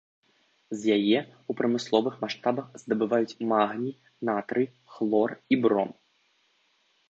З 0.79 0.95
яе 0.97 1.17
ў 1.17 1.51
прамысловых 1.59 2.15
маштабах 2.23 2.67
здабываюць 2.85 3.39
магній, 3.53 3.93
натрый, 4.31 4.67
хлор 4.97 5.29
і 5.55 5.65
бром. 5.67 5.89